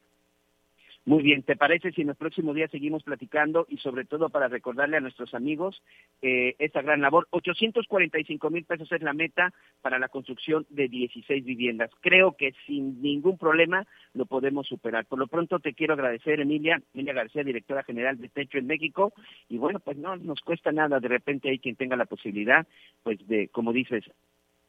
[1.03, 4.47] Muy bien, ¿te parece si en los próximos días seguimos platicando y sobre todo para
[4.47, 5.81] recordarle a nuestros amigos
[6.21, 7.27] eh, esta gran labor?
[7.31, 11.89] 845 mil pesos es la meta para la construcción de 16 viviendas.
[12.01, 15.07] Creo que sin ningún problema lo podemos superar.
[15.07, 19.11] Por lo pronto te quiero agradecer, Emilia, Emilia García, directora general de Techo en México.
[19.49, 22.67] Y bueno, pues no nos cuesta nada, de repente hay quien tenga la posibilidad,
[23.01, 24.03] pues de, como dices,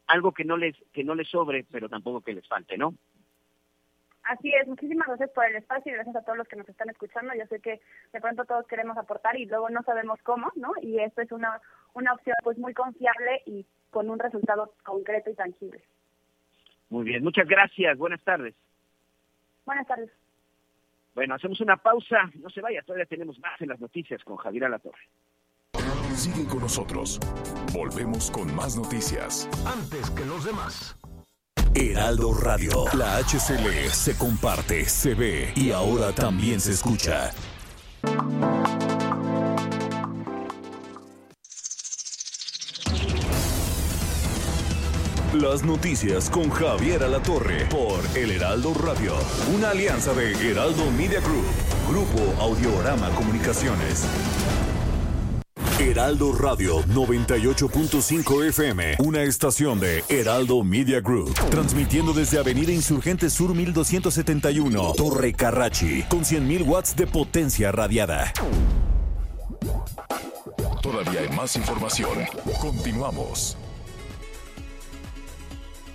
[0.07, 2.95] algo que no les, que no les sobre, pero tampoco que les falte, ¿no?
[4.23, 6.89] Así es, muchísimas gracias por el espacio y gracias a todos los que nos están
[6.89, 7.33] escuchando.
[7.35, 7.81] Yo sé que
[8.13, 10.71] de pronto todos queremos aportar y luego no sabemos cómo, ¿no?
[10.81, 11.59] Y esto es una,
[11.93, 15.81] una opción pues muy confiable y con un resultado concreto y tangible.
[16.89, 17.97] Muy bien, muchas gracias.
[17.97, 18.55] Buenas tardes.
[19.65, 20.09] Buenas tardes.
[21.15, 22.31] Bueno, hacemos una pausa.
[22.35, 25.07] No se vaya, todavía tenemos más en las noticias con Javier Alatorre.
[26.15, 27.19] Sigue con nosotros.
[27.73, 29.49] Volvemos con más noticias.
[29.65, 30.95] Antes que los demás.
[31.75, 32.85] Heraldo Radio.
[32.93, 37.31] La HCL se comparte, se ve y ahora también se escucha.
[45.33, 49.15] Las noticias con Javier Alatorre por El Heraldo Radio.
[49.55, 51.45] Una alianza de Heraldo Media Group,
[51.89, 54.05] Grupo Audiorama Comunicaciones.
[55.83, 63.53] Heraldo Radio 98.5 FM, una estación de Heraldo Media Group, transmitiendo desde Avenida Insurgente Sur
[63.53, 68.31] 1271, Torre Carrachi, con 100.000 watts de potencia radiada.
[70.81, 72.17] Todavía hay más información.
[72.61, 73.57] Continuamos.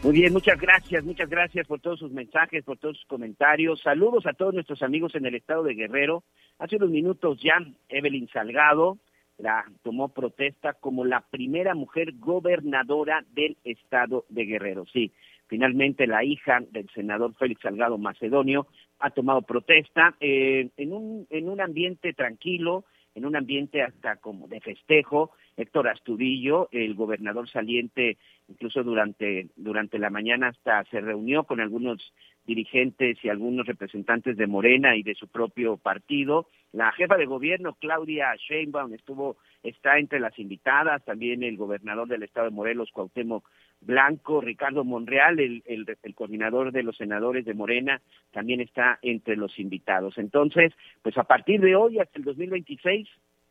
[0.03, 3.81] Muy bien, muchas gracias, muchas gracias por todos sus mensajes, por todos sus comentarios.
[3.81, 6.25] Saludos a todos nuestros amigos en el estado de Guerrero.
[6.59, 7.57] Hace unos minutos ya,
[7.89, 8.99] Evelyn Salgado,
[9.39, 14.85] la tomó protesta como la primera mujer gobernadora del estado de Guerrero.
[14.93, 15.13] Sí,
[15.47, 18.67] finalmente la hija del senador Félix Salgado Macedonio
[18.99, 22.85] ha tomado protesta eh, en, un, en un ambiente tranquilo,
[23.15, 28.17] en un ambiente hasta como de festejo, Héctor Astudillo, el gobernador saliente,
[28.49, 32.13] incluso durante, durante la mañana hasta se reunió con algunos
[32.47, 36.47] dirigentes y algunos representantes de Morena y de su propio partido.
[36.73, 42.23] La jefa de gobierno, Claudia Sheinbaum, estuvo, está entre las invitadas, también el gobernador del
[42.23, 43.45] estado de Morelos, Cuauhtémoc
[43.81, 48.01] Blanco, Ricardo Monreal, el, el, el, coordinador de los senadores de Morena,
[48.33, 50.19] también está entre los invitados.
[50.19, 53.09] Entonces, pues a partir de hoy hasta el 2026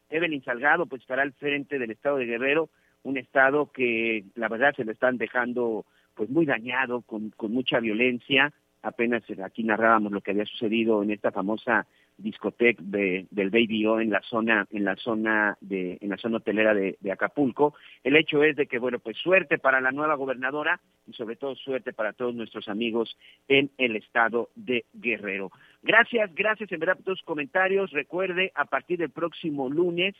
[0.10, 2.70] Evelyn Salgado pues estará al frente del estado de Guerrero,
[3.04, 7.80] un estado que la verdad se lo están dejando pues muy dañado, con, con mucha
[7.80, 8.52] violencia.
[8.84, 14.00] Apenas aquí narrábamos lo que había sucedido en esta famosa discoteca de, del Baby O
[14.00, 17.76] en la zona, en la zona de, en la zona hotelera de, Acapulco.
[18.04, 21.56] El hecho es de que, bueno, pues suerte para la nueva gobernadora y sobre todo
[21.56, 23.18] suerte para todos nuestros amigos
[23.48, 25.52] en el estado de Guerrero.
[25.84, 27.92] Gracias, gracias en verdad por tus comentarios.
[27.92, 30.16] Recuerde, a partir del próximo lunes,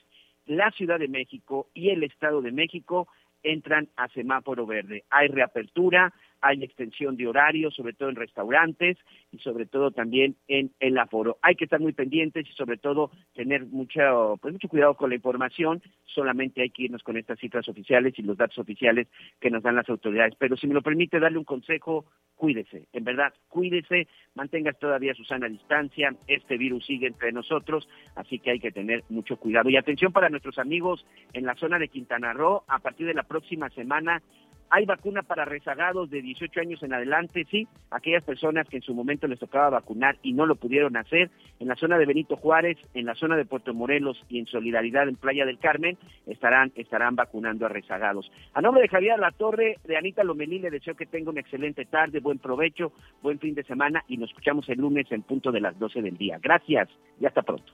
[0.46, 3.08] la Ciudad de México y el Estado de México
[3.44, 5.04] entran a semáforo verde.
[5.10, 8.98] Hay reapertura, hay extensión de horario, sobre todo en restaurantes
[9.32, 11.38] y sobre todo también en el aforo.
[11.42, 15.16] Hay que estar muy pendientes y sobre todo tener mucho, pues mucho cuidado con la
[15.16, 15.82] información.
[16.06, 19.08] Solamente hay que irnos con estas cifras oficiales y los datos oficiales
[19.40, 20.36] que nos dan las autoridades.
[20.38, 22.88] Pero si me lo permite darle un consejo, cuídese.
[22.94, 26.16] En verdad, cuídese, mantenga todavía su sana distancia.
[26.28, 29.70] Este virus sigue entre nosotros, así que hay que tener mucho cuidado.
[29.70, 33.24] Y atención para nuestros amigos en la zona de Quintana Roo, a partir de la
[33.24, 34.22] próxima semana
[34.70, 38.94] hay vacuna para rezagados de 18 años en adelante, sí, aquellas personas que en su
[38.94, 42.78] momento les tocaba vacunar y no lo pudieron hacer, en la zona de Benito Juárez,
[42.94, 47.16] en la zona de Puerto Morelos y en Solidaridad en Playa del Carmen, estarán, estarán
[47.16, 48.32] vacunando a rezagados.
[48.54, 51.86] A nombre de Javier La Torre, de Anita Lomelí, le deseo que tenga una excelente
[51.86, 52.92] tarde, buen provecho,
[53.22, 56.18] buen fin de semana y nos escuchamos el lunes en punto de las 12 del
[56.18, 56.40] día.
[56.42, 56.90] Gracias
[57.20, 57.74] y hasta pronto.